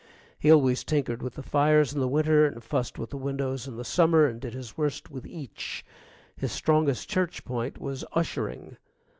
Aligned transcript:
He 0.39 0.51
always 0.51 0.83
tinkered 0.83 1.21
with 1.21 1.35
the 1.35 1.43
fires 1.43 1.93
in 1.93 1.99
the 1.99 2.07
winter 2.07 2.47
and 2.47 2.63
fussed 2.63 2.97
with 2.97 3.11
the 3.11 3.17
windows 3.17 3.67
in 3.67 3.77
the 3.77 3.85
summer, 3.85 4.25
and 4.25 4.41
did 4.41 4.55
his 4.55 4.75
worst 4.75 5.11
with 5.11 5.27
each. 5.27 5.85
His 6.35 6.51
strongest 6.51 7.07
church 7.07 7.45
point 7.45 7.79
was 7.79 8.03
ushering. 8.13 8.77